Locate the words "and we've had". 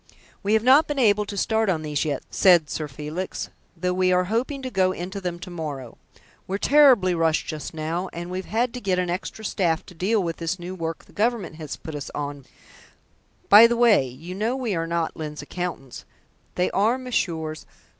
8.11-8.73